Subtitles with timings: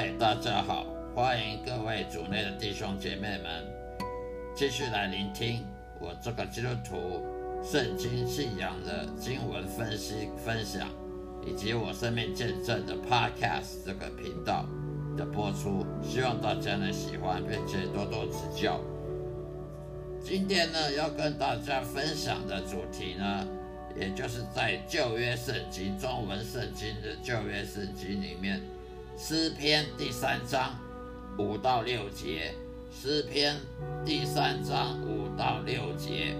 [0.00, 3.66] 嗨大家好，欢迎各位主内的弟兄姐妹们
[4.54, 5.66] 继续来聆听
[5.98, 7.20] 我这个基督徒
[7.64, 10.88] 圣经信仰的经文分析分享，
[11.44, 14.66] 以及我生命见证的 Podcast 这个频道
[15.16, 18.80] 的播出，希望大家能喜欢，并且多多指教。
[20.22, 23.44] 今天呢，要跟大家分享的主题呢，
[23.98, 28.60] 也就是在旧约圣经中文圣经的旧约圣经里面。
[29.20, 30.78] 诗篇第三章
[31.38, 32.54] 五到六节，
[32.88, 33.56] 诗篇
[34.06, 36.36] 第三章五到六节，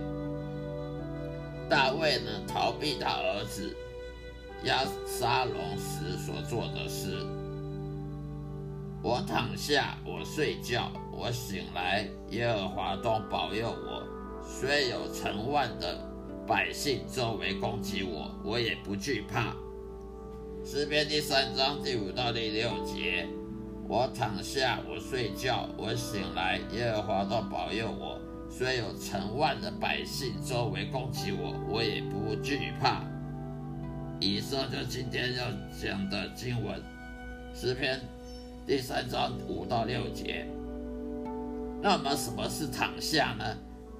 [1.68, 3.76] 大卫呢逃避他儿子
[4.62, 7.18] 亚沙龙时所做的事。
[9.02, 14.06] 我躺下，我睡觉，我醒来，耶和华都保佑我。
[14.46, 15.98] 虽有成万的
[16.46, 19.52] 百姓周围攻击我，我也不惧怕。
[20.64, 23.26] 诗篇第三章第五到第六节：
[23.88, 28.20] 我躺下，我睡觉，我醒来，耶和华都保佑我。
[28.50, 33.02] 虽有成万的百姓周围攻击我，我也不惧怕。
[34.20, 35.44] 以上就今天要
[35.80, 36.82] 讲的经文，
[37.54, 38.00] 诗篇
[38.66, 40.46] 第三章五到六节。
[41.80, 43.44] 那么什么是躺下呢？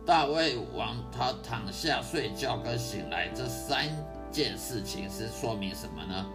[0.05, 3.89] 大卫王他躺下睡觉跟醒来这三
[4.31, 6.27] 件事情是说明什么呢？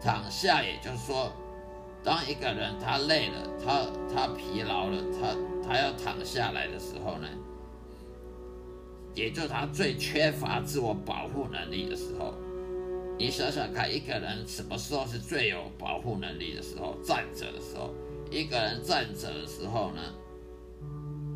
[0.00, 1.32] 躺下，也就是说，
[2.02, 7.28] 当一个人他累了，他他疲劳了，他他要躺下来的时候呢，
[9.14, 12.34] 也就是他最缺乏自我保护能力的时候。
[13.18, 16.96] 你想想看，一个人什么时候是最有保护能力的时候？
[17.02, 17.92] 站着的时候。
[18.30, 20.02] 一个人站着的时候呢，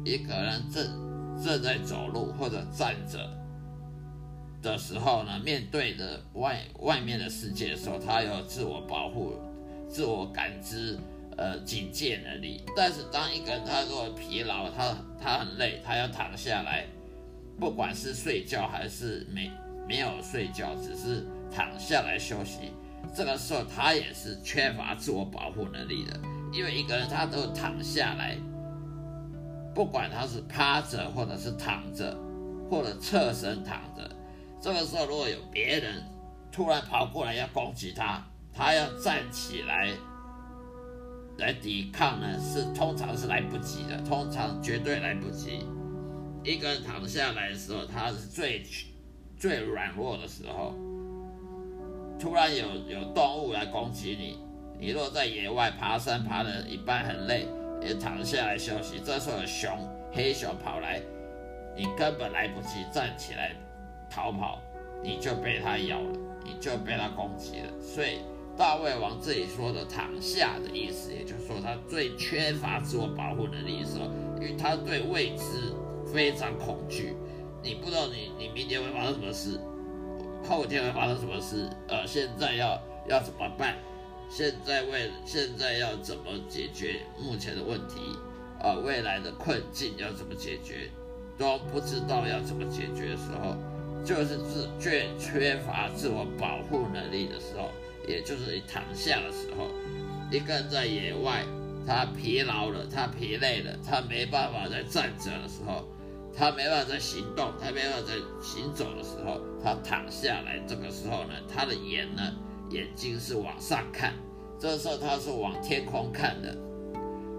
[0.05, 3.19] 一个人正正在走路或者站着。
[4.63, 9.35] 的时候呢，面对着外外面的世界的时候，他有自我保护、
[9.89, 10.97] 自我感知、
[11.37, 12.63] 呃警戒能力。
[12.77, 16.87] 但是当一个人他如果疲劳，他他很累，他要躺下来，
[17.59, 19.51] 不管是睡觉还是没
[19.89, 22.71] 没有睡觉，只是躺下来休息，
[23.15, 26.19] 这个时候他也是缺乏自我保护能力的。
[26.53, 28.37] 因为一个人他都躺下来，
[29.75, 32.17] 不管他是趴着或者是躺着，
[32.71, 34.09] 或者侧身躺着。
[34.63, 36.05] 这个时候，如果有别人
[36.53, 38.25] 突然跑过来要攻击他，
[38.55, 39.91] 他要站起来
[41.37, 45.67] 来抵抗呢，是通常是来不及的，通常绝对来不及。
[46.45, 48.65] 一个人躺下来的时候，他是最
[49.37, 50.73] 最软弱的时候。
[52.21, 54.39] 突然有有动物来攻击你，
[54.79, 57.49] 你若在野外爬山爬的一半很累，
[57.81, 59.77] 也躺下来休息，这时候有熊
[60.13, 61.03] 黑熊跑来，
[61.77, 63.57] 你根本来不及站起来。
[64.13, 64.61] 逃跑，
[65.03, 67.73] 你就被他咬了，你就被他攻击了。
[67.81, 68.19] 所以
[68.57, 74.05] 大胃王这里说的躺下的意思，也就是说他最缺乏自我保护能力的时候，
[74.37, 75.73] 因为他对未知
[76.13, 77.17] 非常恐惧。
[77.63, 79.59] 你不知道你你明天会发生什么事，
[80.47, 82.79] 后天会发生什么事，呃，现在要
[83.09, 83.77] 要怎么办？
[84.29, 88.01] 现在为现在要怎么解决目前的问题？
[88.61, 90.91] 呃，未来的困境要怎么解决，
[91.37, 93.57] 都不知道要怎么解决的时候。
[94.05, 97.71] 就是自最缺乏自我保护能力的时候，
[98.09, 99.69] 也就是你躺下的时候，
[100.31, 101.45] 一个人在野外，
[101.87, 105.85] 他疲劳了，他疲累了，他没办法再站着的时候，
[106.37, 112.23] 他没办法再行动，他没办法再行走的时候，他躺下来，这个时候呢，他的眼呢，
[112.71, 114.15] 眼睛是往上看，
[114.59, 116.57] 这时候他是往天空看的，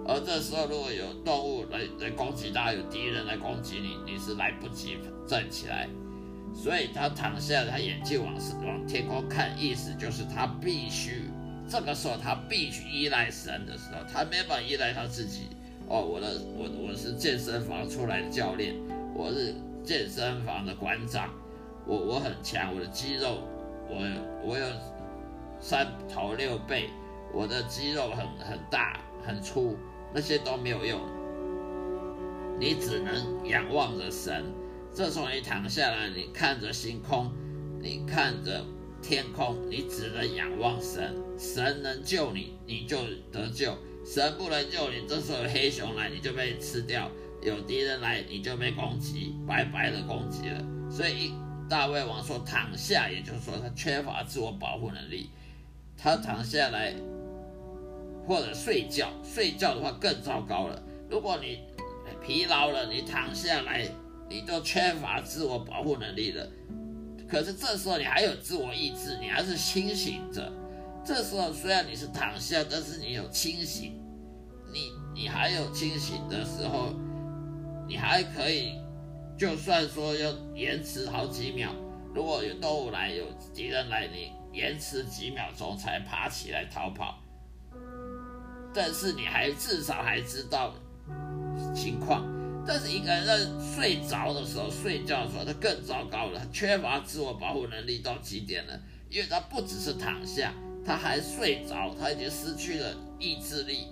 [0.07, 5.89] 而这时候如果有动物来来攻击他，有敌人来攻击你，你是来不及站起来。
[6.53, 8.33] 所以他躺下，他眼睛往
[8.65, 11.29] 往天空看，意思就是他必须
[11.67, 15.47] 这个时候他必须依赖神的时候，他没办法依赖他自己。
[15.89, 18.73] 哦，我的我我是健身房出来的教练，
[19.13, 19.53] 我是
[19.83, 21.29] 健身房的馆长，
[21.85, 23.41] 我我很强，我的肌肉，
[23.89, 23.97] 我
[24.45, 24.65] 我有
[25.59, 26.89] 三头六臂，
[27.33, 29.75] 我的肌肉很很大很粗，
[30.13, 31.01] 那些都没有用，
[32.59, 34.45] 你只能仰望着神。
[34.95, 37.31] 这时候你躺下来，你看着星空，
[37.81, 38.63] 你看着
[39.01, 41.16] 天空，你只能仰望神。
[41.36, 42.98] 神能救你，你就
[43.31, 43.72] 得救；
[44.06, 47.10] 神不能救你，这时候黑熊来，你就被吃掉；
[47.42, 50.63] 有敌人来，你就被攻击，白白的攻击了。
[50.92, 51.34] 所以
[51.68, 55.31] 大卫王说躺下，也就是说他缺乏自我保护能力。
[55.98, 56.94] 他躺下来
[58.28, 60.80] 或者睡觉，睡觉的话更糟糕了。
[61.10, 61.62] 如果你
[62.24, 63.90] 疲劳了，你躺下来。
[64.33, 66.50] 你都缺乏自我保护能力了，
[67.30, 70.51] 可是这时候你还有自我意志，你还是清醒着。
[71.06, 74.01] 这时候虽然你是躺下，但是你有清醒，
[74.74, 76.95] 你你还有清醒的时候，
[77.88, 78.74] 你还可以，
[79.38, 81.69] 就算说要延迟好几秒，
[82.15, 87.19] 如果有动物来，有敌人来，你延迟几秒钟才爬起来逃跑。
[88.74, 90.74] 但是你还至少还知道
[91.75, 92.32] 情况。
[92.65, 93.38] 但是一个人在
[93.75, 98.80] 睡着的时候、睡觉的时候，他更糟糕了，缺乏自我保护能力到极点了，
[99.10, 100.54] 因为他不只是躺下，
[100.86, 103.88] 他还睡着，他已经失去了意志力、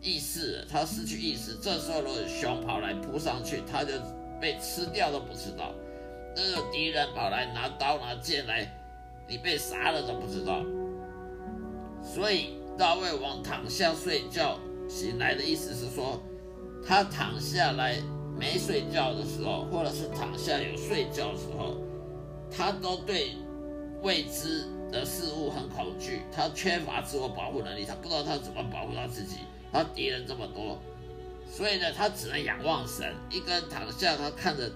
[0.00, 1.58] 意识，他失去意识。
[1.60, 3.92] 这时候如果熊跑来扑上去，他就
[4.40, 5.74] 被吃掉都不知道；
[6.34, 8.66] 那个敌人跑来拿刀拿剑来，
[9.28, 10.64] 你被杀了都不知道。
[12.02, 16.22] 所以大卫王躺下睡觉醒来的意思是说，
[16.86, 17.98] 他躺下来。
[18.36, 21.76] 没睡觉的时候，或者是躺下有睡觉的时候，
[22.50, 23.36] 他都对
[24.02, 29.38] 未知的事物很恐惧，他缺乏自我保护能力，他不知道他怎么保护他自己，
[29.72, 30.78] 他敌人这么多，
[31.48, 33.14] 所以呢，他只能仰望神。
[33.30, 34.70] 一个人躺下，他看着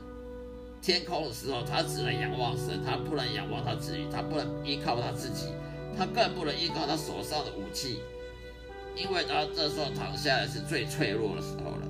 [0.80, 5.46] 天空的时候，他只能仰望神，他不能仰望他自己，他不能依靠他自己，
[5.96, 7.98] 他更不能依靠他手上的武器，
[8.94, 11.88] 因为他这时候躺下来是最脆弱的时候了，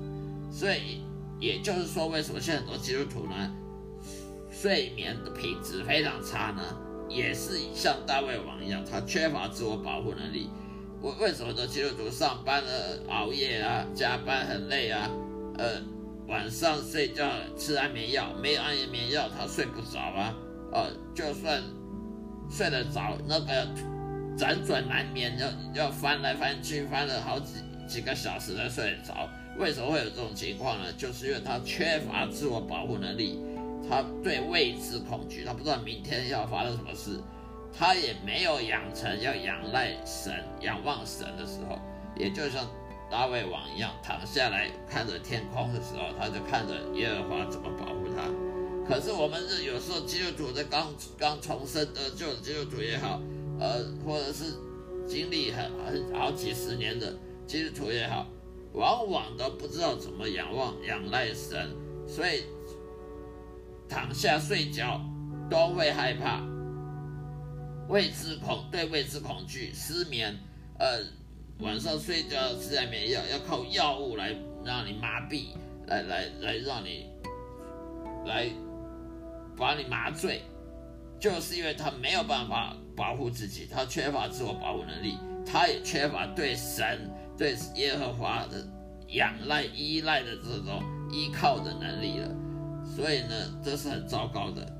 [0.51, 1.03] 所以。
[1.39, 3.55] 也就是说，为什么现在很多基督徒呢，
[4.51, 6.61] 睡眠的品质非常差呢？
[7.09, 10.49] 也是像大卫王一样，他缺乏自我保护能力。
[11.01, 11.65] 为为什么呢？
[11.65, 15.09] 基督徒上班了熬夜啊，加班很累啊，
[15.57, 15.81] 呃，
[16.27, 17.27] 晚上睡觉
[17.57, 20.35] 吃安眠药，没有安眠药他睡不着啊，
[20.73, 21.63] 呃，就算
[22.51, 23.67] 睡得着，那个
[24.37, 25.35] 辗转难眠，
[25.73, 27.55] 要要翻来翻去，翻了好几
[27.87, 29.29] 几个小时才睡得着。
[29.59, 30.85] 为什么会有这种情况呢？
[30.97, 33.37] 就是因为他缺乏自我保护能力，
[33.89, 37.19] 他对未知恐惧，他不知道明天要发生什么事，
[37.77, 41.77] 他也没有养成要仰赖神、仰望神的时候，
[42.15, 42.65] 也就像
[43.11, 48.31] 大卫王一样，躺下来看着天空的时候，他就看着耶和华怎么保护他。
[48.87, 53.21] 可是我们是有时候基督徒在刚刚重生得救的基督徒也好，
[53.59, 54.53] 呃，或者是
[55.05, 57.13] 经历很很好几十年的
[57.45, 58.25] 基督徒也好。
[58.73, 61.75] 往往都不知道怎么仰望、仰赖神，
[62.07, 62.43] 所以
[63.87, 65.01] 躺下睡觉
[65.49, 66.41] 都会害怕，
[67.87, 70.37] 未知恐对未知恐惧，失眠，
[70.77, 70.99] 呃，
[71.59, 75.47] 晚上睡觉吃安眠药，要靠药物来让你麻痹，
[75.87, 77.09] 来来来让你
[78.25, 78.49] 来
[79.57, 80.43] 把你麻醉，
[81.19, 87.09] 就是因为他没有办法保护自己，他缺乏自我保护能力，他也缺乏对神。
[87.39, 88.67] 对耶和华的
[89.07, 92.27] 仰赖、依赖的这种依靠的能力了，
[92.85, 94.75] 所以呢，这是很糟糕的。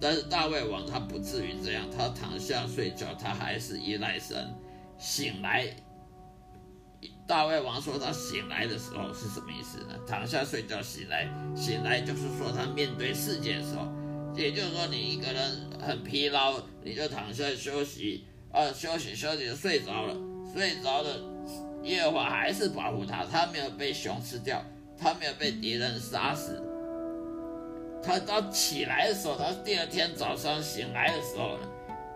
[0.00, 4.54] 但是大卫王他不至于这样，他躺下睡觉，他还是依赖神。
[4.98, 5.66] 醒来，
[7.26, 9.98] 大卫王说他醒来的时候是什么意思呢？
[10.06, 13.88] 躺下睡觉醒来，醒来就是说他面对世界的时候，
[14.36, 20.16] 也就是说你一个人很疲劳，你就躺下休息，啊，休息休息就睡着了，
[20.54, 21.35] 睡着了。
[21.86, 24.62] 耶和华还是保护他，他没有被熊吃掉，
[24.98, 26.62] 他没有被敌人杀死。
[28.02, 31.66] 他到起来的时候，他第二天早上醒来的时候呢，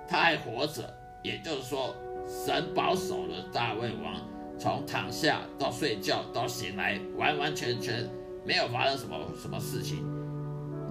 [0.08, 0.92] 他还活着。
[1.22, 1.94] 也就是说，
[2.26, 4.26] 神保守了大卫王，
[4.58, 8.08] 从躺下到睡觉到醒来，完完全全
[8.42, 9.98] 没有发生什么什么事情，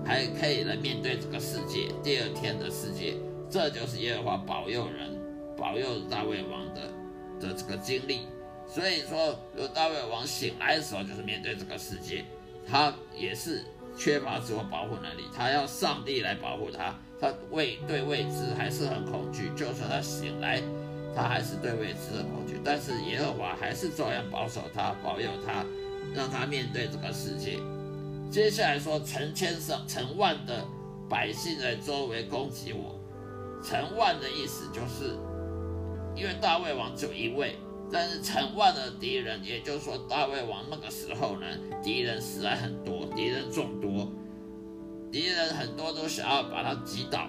[0.05, 1.87] 还可以来面对这个世界。
[2.03, 3.15] 第二天的世界，
[3.49, 5.19] 这就是耶和华保佑人、
[5.57, 6.81] 保佑大卫王的
[7.39, 8.27] 的这个经历。
[8.71, 12.23] 所以说，如大卫王醒来的时候，就是面对这个世界，
[12.69, 13.65] 他也是
[13.97, 20.61] 缺乏自我保护能力，他要上帝来保护他，他未对未知还是很恐惧，就算他醒来，
[21.15, 25.65] 他还是对未知的恐惧，但是耶和华还是照样保守他，保佑他，
[26.13, 27.57] 让他面对这个世界。
[28.29, 30.63] 接下来说，成千上成万的
[31.09, 32.99] 百姓在周围攻击我，
[33.63, 35.17] 成万的意思就是，
[36.15, 37.55] 因为大卫王只有一位。
[37.91, 41.47] 但是成万的敌人，也就是说大卫王那个时候呢，
[41.81, 44.11] 敌人实在很多，敌人众多，
[45.11, 47.27] 敌人很多都想要把他击倒，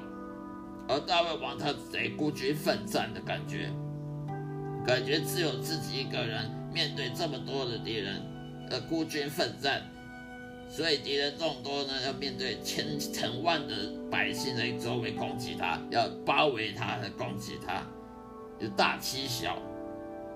[0.87, 3.71] 而大卫王他得孤军奋战的感觉，
[4.87, 8.21] 感觉只有自己一个人面对这么多的敌人，
[8.69, 9.83] 呃，孤军奋战，
[10.69, 13.75] 所以敌人众多呢，要面对千成万的
[14.11, 17.83] 百姓在周围攻击他，要包围他来攻击他，
[18.59, 19.57] 有大欺小。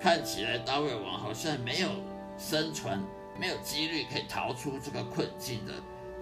[0.01, 1.89] 看起来大卫王好像没有
[2.39, 2.99] 生存，
[3.39, 5.75] 没有几率可以逃出这个困境的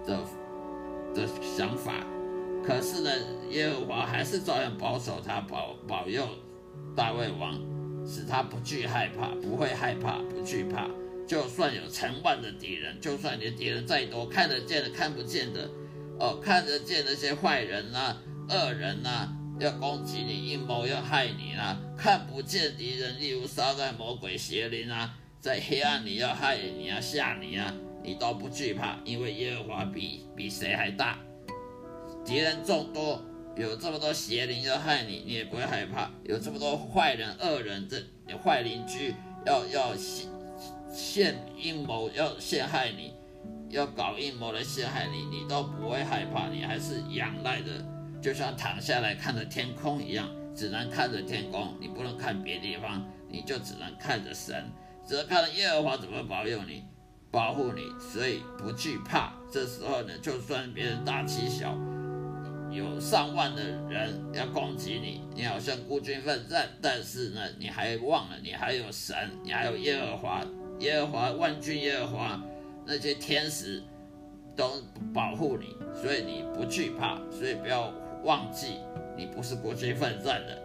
[0.05, 0.23] 的
[1.13, 2.05] 的想法。
[2.65, 3.11] 可是呢，
[3.49, 6.25] 耶和华还是照样保守他，保保佑
[6.95, 7.53] 大卫王，
[8.07, 10.87] 使他不惧害怕，不会害怕，不惧怕。
[11.27, 15.69] 就算有成万的敌人，就算你的敌人再多，看得见的、看不见的，
[16.19, 18.17] 哦，看得见那些坏人呐、
[18.49, 31.17] 恶人呐，要攻击你、阴谋要害你啦；看不见敌人，例如撒旦、魔鬼、邪灵啊，在黑暗里要害你啊、吓你啊，你都不惧怕，因为耶和华比比谁还大。
[32.25, 33.21] 敌人众多，
[33.55, 38.01] 有这么多邪灵要害你，你也不会害怕；有这么多坏人、恶人，这
[38.37, 39.13] 坏邻居
[39.45, 39.93] 要要。
[40.95, 43.11] 陷阴谋要陷害你，
[43.71, 47.83] 要搞阴谋来陷害你，你都不会害怕，你还是仰赖的，
[48.23, 54.71] 就像躺下来看着天空一样，只能看着天空，你不能看别的地方，你就只能看着神，
[55.05, 56.85] 只能看着耶和华怎么保佑你、
[57.29, 59.33] 保护你，所以不惧怕。
[59.51, 61.77] 这时候呢，就算别人大欺小，
[62.71, 70.41] 有上万的人要攻击你，你好像孤军奋战，但是呢，你还忘了你还有神，你还有耶和华。
[70.79, 72.41] 耶和华万军耶和华
[72.85, 73.83] 那些天使
[74.55, 74.81] 都
[75.13, 78.79] 保护你，所以你不惧怕，所以不要忘记
[79.17, 80.61] 你不是孤军奋战的。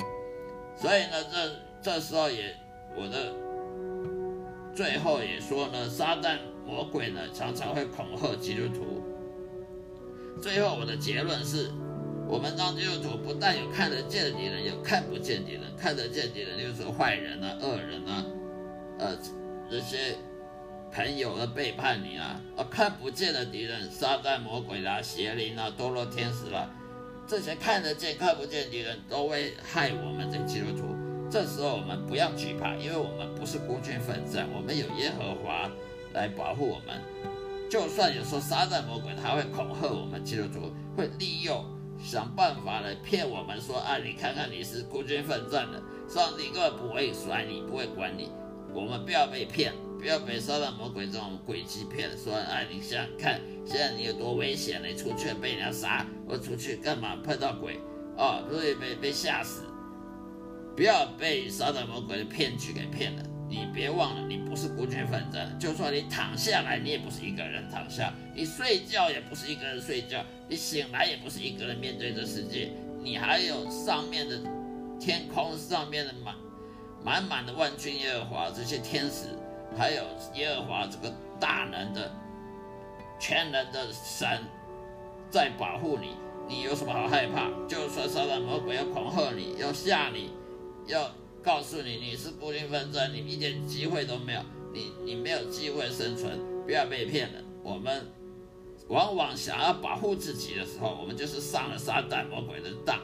[0.77, 2.55] 所以呢，这这时候也
[2.97, 3.33] 我的
[4.75, 9.03] 最后也说呢，撒旦魔鬼呢常常会恐吓基督徒。
[10.41, 11.71] 最后我的结论是，
[12.29, 15.63] 我们当基督徒不但有看得见的敌人，有看不见敌人。
[15.77, 18.25] 看得见敌人就是坏人啊、恶人啊，
[18.99, 19.19] 呃。
[19.71, 20.17] 这些
[20.91, 26.71] 朋友的背叛你啊，啊，看不见的敌人，撒旦魔鬼啦、邪灵啦、堕落天使啦，
[27.29, 30.97] 这些看得见、看不见敌人都会害我们这基督徒。
[31.31, 35.71] 这时候我们不要惧怕，因为我们不是孤军奋战，我们有耶和华
[36.15, 36.99] 来保护我们。
[37.69, 41.63] 就算有时候撒旦魔鬼他会恐吓我们基督徒，会利用
[42.03, 48.33] 想办法来骗我们说啊，你看看你是孤军奋战的，上帝根本不会甩你，不会管你。
[48.73, 52.11] 我们不要被骗，不要被撒旦魔鬼这种诡计骗。
[52.17, 54.81] 说，哎，你想想看，现在你有多危险？
[54.83, 57.81] 你出去被人家杀，或出去干嘛碰到鬼，
[58.17, 59.65] 哦，所以被被吓死。
[60.77, 63.23] 不要被撒旦魔鬼的骗局给骗了。
[63.49, 65.59] 你别忘了，你不是孤军奋战。
[65.59, 72.71] 就算你躺下来，你也不是一个人躺下；你睡觉也不是一个人睡觉；你醒来也不是一个人面对这世界。
[73.03, 74.39] 你还有上面的
[75.01, 76.35] 天空上面的满。
[77.05, 79.29] 满满的万军耶和华这些天使，
[79.77, 80.03] 还有
[80.35, 82.11] 耶和华这个大能的、
[83.19, 84.27] 全能的神
[85.31, 86.17] 在保护你，
[86.49, 87.51] 你有什么好害怕？
[87.69, 90.31] 就算撒旦魔鬼要恐吓你、要吓你、
[90.87, 91.11] 要
[91.43, 94.41] 告诉你你是孤军奋战，你一点机会都没有，
[94.73, 97.41] 你你没有机会生存，不要被骗了。
[97.63, 98.07] 我们
[98.89, 102.99] 往往想要保护自己的时候，我们就是上了撒旦魔鬼的当。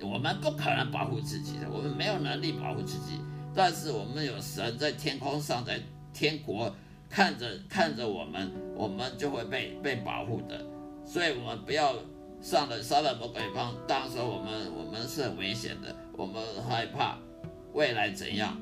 [0.00, 3.18] 我们不可能保护自己的，我们没有能力保护自己。
[3.54, 5.80] 但是我们有神在天空上，在
[6.12, 6.74] 天国
[7.08, 10.64] 看着看着我们，我们就会被被保护的。
[11.06, 11.94] 所以，我们不要
[12.40, 17.18] 上了撒旦魔鬼帮，当时我们我们是很危险的，我们害怕
[17.72, 18.60] 未来怎样。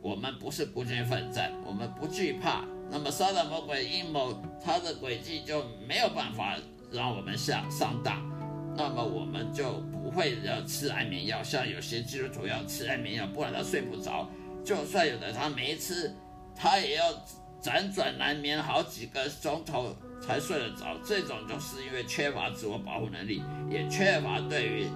[0.00, 2.64] 我们不是孤军奋战，我们不惧怕。
[2.90, 6.56] 那么，撒旦魔鬼阴谋他的诡计就没有办法
[6.90, 8.31] 让我们下上当。
[8.74, 14.28] 那么我们就不会要吃安眠药，像有些基督徒要吃安眠药，不然他睡不着。
[14.64, 16.14] 就算有的他没吃，
[16.54, 17.12] 他也要
[17.60, 20.96] 辗转难眠好几个钟头才睡得着。
[21.04, 24.86] 这种就是因为缺乏自我保护能力，也缺乏对于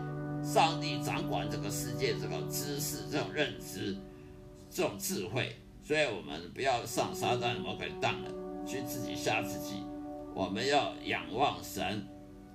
[0.42, 3.96] 上帝掌管这个世界这个知识、这种认知、
[4.70, 5.56] 这种智慧。
[5.82, 8.30] 所以我们不要上撒旦魔鬼当了，
[8.66, 9.82] 去自己吓自己。
[10.34, 12.06] 我们要仰望神。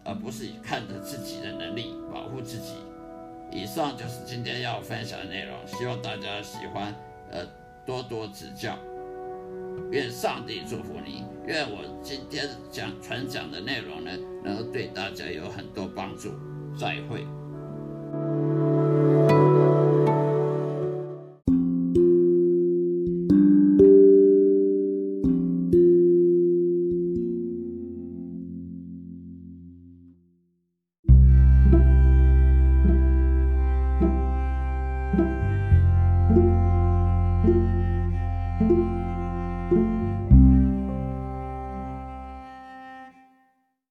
[0.04, 2.74] 而不是看着自己的能力保护自己。
[3.52, 6.94] 以上就是今天要分享的内容，希望大家喜欢，
[7.30, 7.46] 呃，
[7.86, 8.78] 多多指教。
[9.92, 14.12] 愿上帝祝福你，愿我今天讲传讲的内容呢，
[14.44, 16.32] 能够对大家有很多帮助。
[16.78, 17.26] 再会。